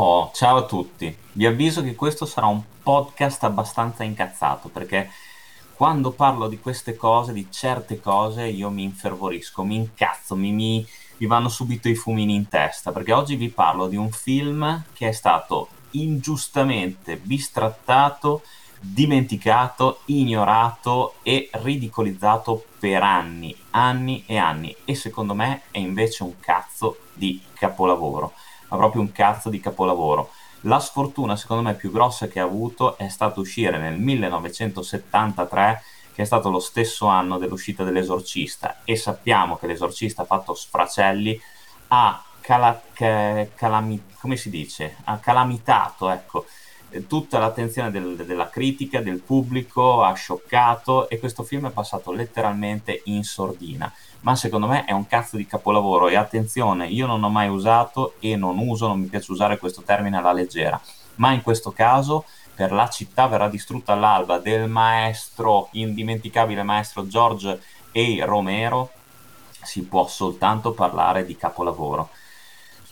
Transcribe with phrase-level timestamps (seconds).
[0.00, 1.12] Oh, ciao a tutti.
[1.32, 5.10] Vi avviso che questo sarà un podcast abbastanza incazzato perché
[5.74, 10.86] quando parlo di queste cose, di certe cose, io mi infervorisco, mi incazzo, mi, mi,
[11.16, 15.08] mi vanno subito i fumini in testa perché oggi vi parlo di un film che
[15.08, 18.42] è stato ingiustamente bistrattato,
[18.78, 26.38] dimenticato, ignorato e ridicolizzato per anni, anni e anni e secondo me è invece un
[26.38, 28.34] cazzo di capolavoro
[28.68, 30.30] ma proprio un cazzo di capolavoro.
[30.62, 36.22] La sfortuna, secondo me, più grossa che ha avuto è stato uscire nel 1973, che
[36.22, 41.40] è stato lo stesso anno dell'uscita dell'Esorcista, e sappiamo che l'Esorcista ha fatto sfracelli,
[41.88, 44.96] ha cala- calami- come si dice?
[45.04, 46.46] Ha calamitato, ecco,
[47.06, 53.02] tutta l'attenzione del, della critica, del pubblico, ha scioccato e questo film è passato letteralmente
[53.04, 57.28] in sordina ma secondo me è un cazzo di capolavoro e attenzione, io non ho
[57.28, 60.80] mai usato e non uso, non mi piace usare questo termine alla leggera,
[61.16, 67.60] ma in questo caso per la città verrà distrutta all'alba del maestro, indimenticabile maestro George
[67.94, 68.24] A.
[68.24, 68.90] Romero,
[69.62, 72.10] si può soltanto parlare di capolavoro.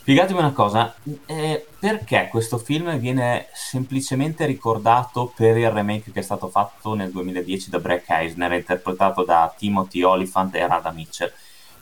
[0.07, 6.23] Spiegatemi una cosa, eh, perché questo film viene semplicemente ricordato per il remake che è
[6.23, 11.29] stato fatto nel 2010 da Breck Eisner, interpretato da Timothy Oliphant e Rada Mitchell?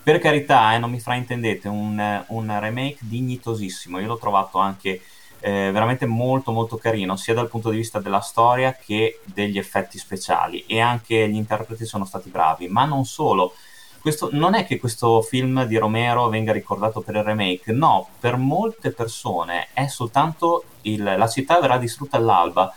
[0.01, 5.01] Per carità, eh, non mi fraintendete, un, un, remake dignitosissimo, io l'ho trovato anche
[5.39, 9.99] eh, veramente molto molto carino, sia dal punto di vista della storia che degli effetti
[9.99, 10.65] speciali.
[10.65, 13.53] E anche gli interpreti sono stati bravi, ma non solo
[14.05, 18.37] questo, non è che questo film di Romero venga ricordato per il remake, no, per
[18.37, 22.71] molte persone è soltanto il, La città verrà distrutta all'alba,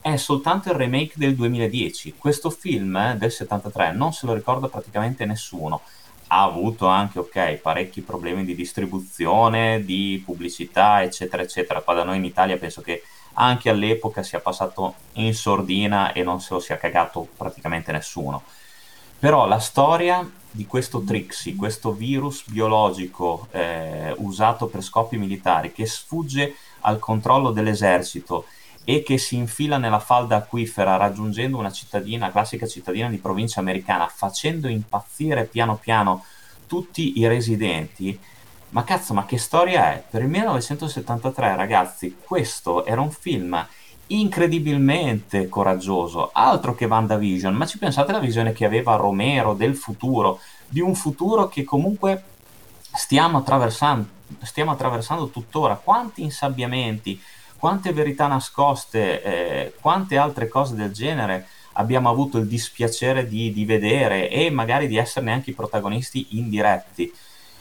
[0.00, 2.14] è soltanto il remake del 2010.
[2.16, 5.82] Questo film del 73 non se lo ricorda praticamente nessuno.
[6.28, 11.82] Ha avuto anche, ok, parecchi problemi di distribuzione, di pubblicità, eccetera, eccetera.
[11.82, 13.02] Qua da noi in Italia penso che
[13.34, 18.44] anche all'epoca sia passato in sordina e non se lo sia cagato praticamente nessuno.
[19.18, 25.86] Però la storia di questo Trixie, questo virus biologico eh, usato per scopi militari che
[25.86, 28.46] sfugge al controllo dell'esercito
[28.84, 34.08] e che si infila nella falda acquifera raggiungendo una cittadina, classica cittadina di provincia americana,
[34.08, 36.24] facendo impazzire piano piano
[36.66, 38.18] tutti i residenti.
[38.70, 40.04] Ma cazzo, ma che storia è?
[40.08, 43.66] Per il 1973, ragazzi, questo era un film
[44.10, 50.40] incredibilmente coraggioso, altro che WandaVision, ma ci pensate alla visione che aveva Romero del futuro,
[50.68, 52.24] di un futuro che comunque
[52.92, 54.08] stiamo attraversando,
[54.42, 57.20] stiamo attraversando tuttora, quanti insabbiamenti,
[57.56, 63.64] quante verità nascoste, eh, quante altre cose del genere abbiamo avuto il dispiacere di, di
[63.64, 67.12] vedere e magari di esserne anche i protagonisti indiretti.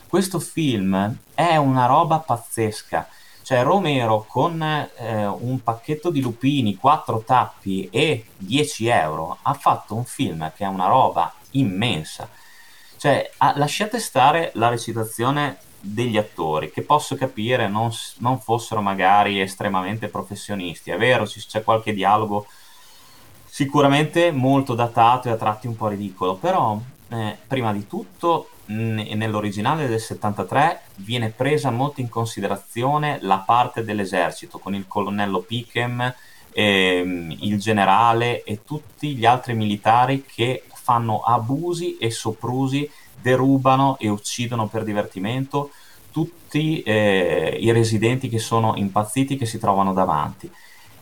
[0.08, 3.08] Questo film è una roba pazzesca
[3.50, 9.96] cioè Romero con eh, un pacchetto di lupini, quattro tappi e 10 euro ha fatto
[9.96, 12.30] un film che è una roba immensa.
[12.96, 19.42] Cioè, ha, lasciate stare la recitazione degli attori, che posso capire non, non fossero magari
[19.42, 20.92] estremamente professionisti.
[20.92, 22.46] È vero, c'è qualche dialogo
[23.48, 29.88] sicuramente molto datato e a tratti un po' ridicolo, però eh, prima di tutto nell'originale
[29.88, 36.14] del 73 viene presa molto in considerazione la parte dell'esercito con il colonnello Pichem,
[36.52, 42.90] ehm, il generale e tutti gli altri militari che fanno abusi e soprusi,
[43.22, 45.72] derubano e uccidono per divertimento
[46.12, 50.52] tutti eh, i residenti che sono impazziti che si trovano davanti.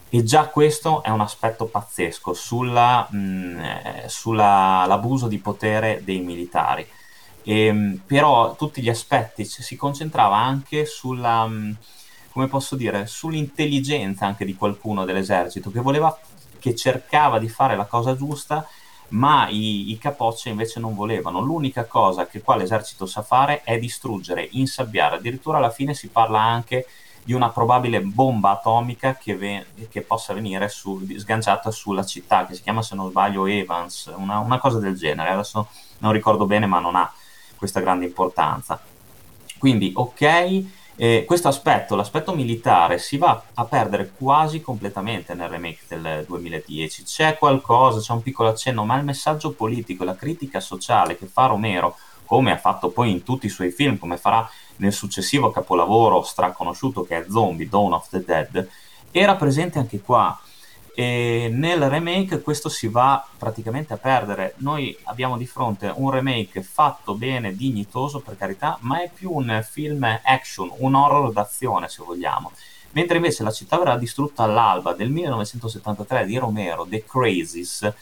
[0.10, 6.88] E già questo è un aspetto pazzesco sulla, mh, eh, sull'abuso di potere dei militari.
[7.48, 11.78] E, ehm, però tutti gli aspetti si concentrava anche sulla, mh,
[12.34, 16.18] come posso dire, sull'intelligenza anche di qualcuno dell'esercito che voleva,
[16.60, 18.68] che cercava di fare la cosa giusta,
[19.10, 21.40] ma i, i capocce invece non volevano.
[21.40, 25.16] L'unica cosa che qua l'esercito sa fare è distruggere, insabbiare.
[25.16, 26.86] Addirittura alla fine si parla anche
[27.24, 32.56] di una probabile bomba atomica che, ve- che possa venire su- sganciata sulla città, che
[32.56, 35.68] si chiama se non sbaglio Evans, una, una cosa del genere, adesso
[36.00, 37.12] non ricordo bene ma non ha
[37.57, 38.80] questa grande importanza.
[39.57, 40.63] Quindi ok,
[41.00, 47.04] eh, questo aspetto, l'aspetto militare, si va a perdere quasi completamente nel remake del 2010.
[47.04, 51.45] C'è qualcosa, c'è un piccolo accenno, ma il messaggio politico, la critica sociale che fa
[51.45, 56.24] Romero, come ha fatto poi in tutti i suoi film, come farà nel successivo capolavoro
[56.24, 58.69] straconosciuto che è Zombie, Dawn of the Dead,
[59.12, 60.38] era presente anche qua.
[61.00, 64.56] E nel remake questo si va praticamente a perdere.
[64.58, 69.64] Noi abbiamo di fronte un remake fatto bene, dignitoso per carità, ma è più un
[69.70, 72.52] film action, un horror d'azione se vogliamo.
[72.94, 77.94] mentre invece La città verrà distrutta all'alba del 1973 di Romero, The Crazies,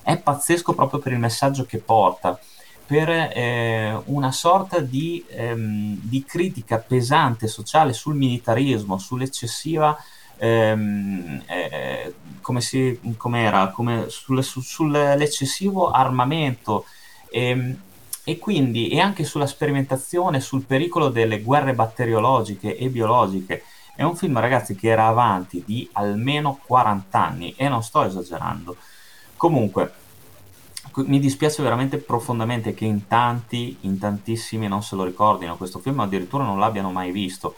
[0.00, 2.40] è pazzesco proprio per il messaggio che porta,
[2.86, 9.94] per eh, una sorta di, ehm, di, critica pesante sociale sul militarismo, sull'eccessiva,
[10.38, 16.84] ehm, eh, come si, com'era, come sulle, su, sull'eccessivo armamento.
[17.30, 17.80] Ehm,
[18.24, 23.62] e quindi e anche sulla sperimentazione, sul pericolo delle guerre batteriologiche e biologiche.
[23.94, 28.76] È un film, ragazzi, che era avanti di almeno 40 anni e non sto esagerando.
[29.36, 29.92] Comunque,
[30.96, 36.00] mi dispiace veramente profondamente che in tanti, in tantissimi non se lo ricordino questo film,
[36.00, 37.56] addirittura non l'abbiano mai visto.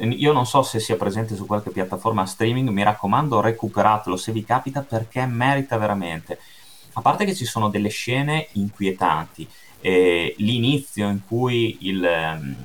[0.00, 4.44] Io non so se sia presente su qualche piattaforma streaming, mi raccomando recuperatelo se vi
[4.44, 6.38] capita perché merita veramente.
[6.94, 9.46] A parte che ci sono delle scene inquietanti,
[9.80, 12.56] eh, l'inizio in cui il, ehm,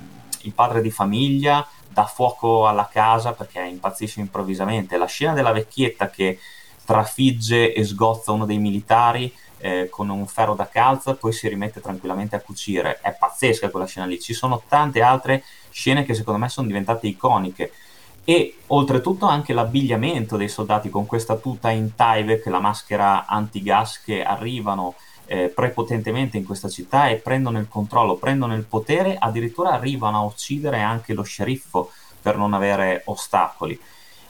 [0.41, 6.09] il padre di famiglia dà fuoco alla casa perché impazzisce improvvisamente, la scena della vecchietta
[6.09, 6.39] che
[6.85, 9.33] trafigge e sgozza uno dei militari
[9.65, 12.99] eh, con un ferro da calza, poi si rimette tranquillamente a cucire.
[13.01, 14.19] È pazzesca quella scena lì.
[14.19, 17.71] Ci sono tante altre scene che secondo me sono diventate iconiche.
[18.23, 24.23] E oltretutto anche l'abbigliamento dei soldati con questa tuta in Tyvek, la maschera antigas che
[24.23, 24.93] arrivano
[25.25, 30.25] eh, prepotentemente in questa città e prendono il controllo, prendono il potere, addirittura arrivano a
[30.25, 31.89] uccidere anche lo sceriffo
[32.21, 33.79] per non avere ostacoli.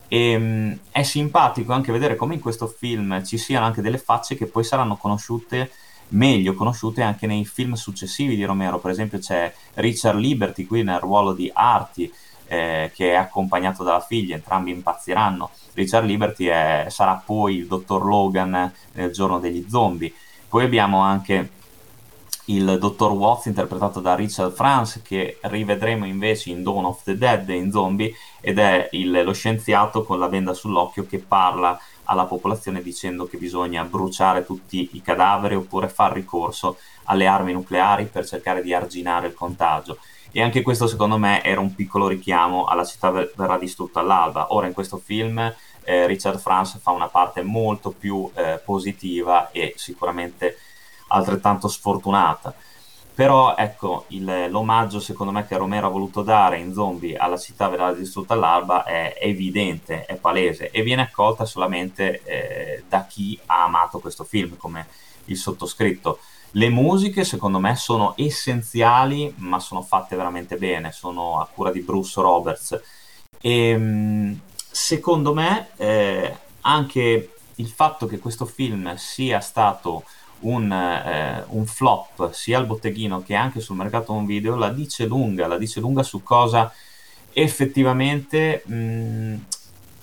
[0.07, 4.35] E, um, è simpatico anche vedere come in questo film ci siano anche delle facce
[4.35, 5.71] che poi saranno conosciute
[6.09, 8.79] meglio conosciute anche nei film successivi di Romero.
[8.79, 12.11] Per esempio c'è Richard Liberty qui nel ruolo di Artie,
[12.47, 15.49] eh, che è accompagnato dalla figlia, entrambi impazziranno.
[15.73, 20.13] Richard Liberty è, sarà poi il dottor Logan nel giorno degli zombie.
[20.47, 21.49] Poi abbiamo anche
[22.45, 27.47] il dottor Watts interpretato da Richard Franz che rivedremo invece in Dawn of the Dead
[27.49, 32.83] in Zombie ed è il, lo scienziato con la benda sull'occhio che parla alla popolazione
[32.83, 38.61] dicendo che bisogna bruciare tutti i cadaveri oppure far ricorso alle armi nucleari per cercare
[38.61, 39.97] di arginare il contagio.
[40.31, 44.67] E anche questo secondo me era un piccolo richiamo alla città verrà distrutta all'alba ora
[44.67, 45.53] in questo film
[45.85, 50.57] eh, Richard Franz fa una parte molto più eh, positiva e sicuramente
[51.15, 52.53] altrettanto sfortunata.
[53.15, 57.69] Però ecco, il, l'omaggio secondo me che Romero ha voluto dare in Zombie alla città
[57.69, 63.63] verrà distrutta all'alba è evidente, è palese e viene accolta solamente eh, da chi ha
[63.63, 64.87] amato questo film, come
[65.25, 66.19] il sottoscritto.
[66.51, 71.79] Le musiche secondo me sono essenziali, ma sono fatte veramente bene, sono a cura di
[71.79, 72.81] Bruce Roberts.
[73.39, 74.39] E ehm,
[74.69, 80.03] secondo me eh, anche il fatto che questo film sia stato
[80.41, 85.05] un, eh, un, flop sia al botteghino che anche sul mercato home video la dice
[85.05, 86.71] lunga, la dice lunga su cosa
[87.33, 89.35] effettivamente mh,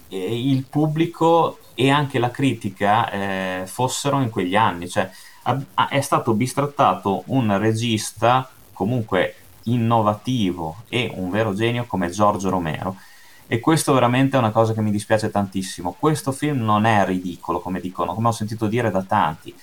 [0.08, 4.88] il pubblico e anche la critica eh, fossero in quegli anni.
[4.88, 5.10] Cioè,
[5.88, 12.96] è stato bistrattato un regista comunque innovativo e un vero genio come Giorgio Romero.
[13.46, 15.96] E questo veramente è una cosa che mi dispiace tantissimo.
[15.98, 19.54] Questo film non è ridicolo, come dicono, come ho sentito dire da tanti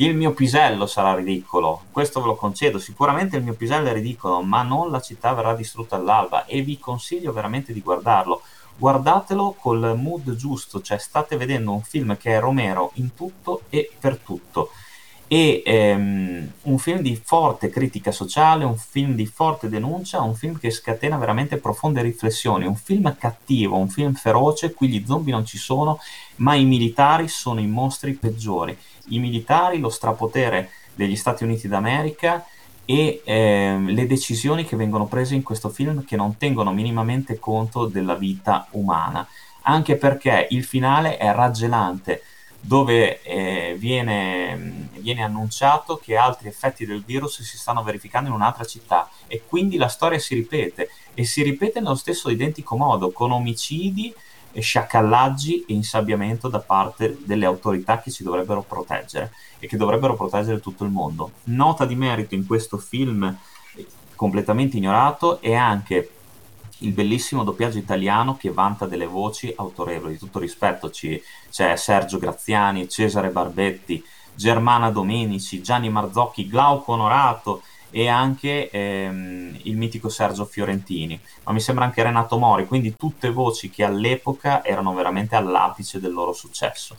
[0.00, 4.42] il mio pisello sarà ridicolo, questo ve lo concedo, sicuramente il mio pisello è ridicolo,
[4.42, 8.42] ma non la città verrà distrutta all'alba e vi consiglio veramente di guardarlo.
[8.76, 13.90] Guardatelo col mood giusto, cioè state vedendo un film che è Romero in tutto e
[13.98, 14.70] per tutto.
[15.26, 20.58] E ehm, un film di forte critica sociale, un film di forte denuncia, un film
[20.60, 25.44] che scatena veramente profonde riflessioni, un film cattivo, un film feroce, qui gli zombie non
[25.44, 25.98] ci sono,
[26.36, 28.78] ma i militari sono i mostri peggiori
[29.10, 32.44] i militari, lo strapotere degli Stati Uniti d'America
[32.84, 37.86] e eh, le decisioni che vengono prese in questo film che non tengono minimamente conto
[37.86, 39.26] della vita umana,
[39.62, 42.22] anche perché il finale è raggelante,
[42.60, 48.64] dove eh, viene, viene annunciato che altri effetti del virus si stanno verificando in un'altra
[48.64, 53.32] città e quindi la storia si ripete e si ripete nello stesso identico modo, con
[53.32, 54.14] omicidi
[54.60, 60.60] sciacallaggi e insabbiamento da parte delle autorità che ci dovrebbero proteggere e che dovrebbero proteggere
[60.60, 61.32] tutto il mondo.
[61.44, 63.36] Nota di merito in questo film
[64.14, 66.10] completamente ignorato è anche
[66.78, 72.88] il bellissimo doppiaggio italiano che vanta delle voci autorevoli, di tutto rispetto c'è Sergio Graziani,
[72.88, 81.18] Cesare Barbetti, Germana Domenici, Gianni Marzocchi, Glauco Onorato, e anche ehm, il mitico Sergio Fiorentini,
[81.44, 86.12] ma mi sembra anche Renato Mori, quindi tutte voci che all'epoca erano veramente all'apice del
[86.12, 86.96] loro successo.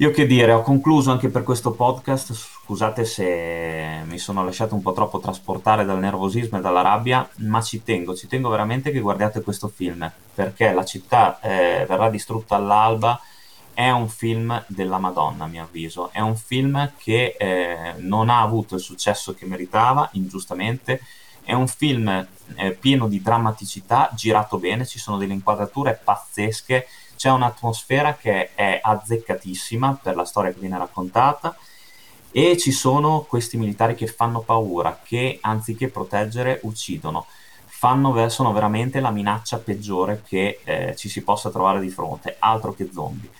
[0.00, 4.80] Io che dire, ho concluso anche per questo podcast, scusate se mi sono lasciato un
[4.80, 9.00] po' troppo trasportare dal nervosismo e dalla rabbia, ma ci tengo, ci tengo veramente che
[9.00, 13.20] guardiate questo film, perché la città eh, verrà distrutta all'alba,
[13.80, 18.42] è un film della Madonna a mio avviso, è un film che eh, non ha
[18.42, 21.00] avuto il successo che meritava, ingiustamente,
[21.42, 27.30] è un film eh, pieno di drammaticità, girato bene, ci sono delle inquadrature pazzesche, c'è
[27.30, 31.56] un'atmosfera che è azzeccatissima per la storia che viene raccontata.
[32.32, 37.24] E ci sono questi militari che fanno paura, che anziché proteggere uccidono.
[37.64, 42.74] Fanno, sono veramente la minaccia peggiore che eh, ci si possa trovare di fronte, altro
[42.74, 43.30] che zombie.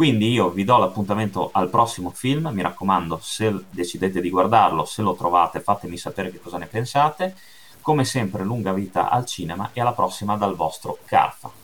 [0.00, 5.02] Quindi io vi do l'appuntamento al prossimo film, mi raccomando, se decidete di guardarlo, se
[5.02, 7.36] lo trovate, fatemi sapere che cosa ne pensate.
[7.82, 11.59] Come sempre, lunga vita al cinema e alla prossima dal vostro Carfa.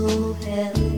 [0.00, 0.89] to hell.